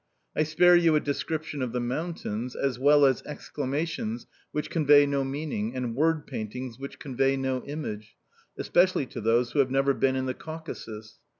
I 0.35 0.41
spare 0.41 0.75
you 0.75 0.95
a 0.95 0.99
description 0.99 1.61
of 1.61 1.73
the 1.73 1.79
mountains, 1.79 2.55
as 2.55 2.79
well 2.79 3.05
as 3.05 3.21
exclamations 3.23 4.25
which 4.51 4.71
convey 4.71 5.05
no 5.05 5.23
meaning, 5.23 5.75
and 5.75 5.93
word 5.95 6.25
paintings 6.25 6.79
which 6.79 6.97
convey 6.97 7.37
no 7.37 7.63
image 7.65 8.17
especially 8.57 9.05
to 9.05 9.21
those 9.21 9.51
who 9.51 9.59
have 9.59 9.69
never 9.69 9.93
been 9.93 10.15
in 10.15 10.25
the 10.25 10.33
Caucasus. 10.33 11.19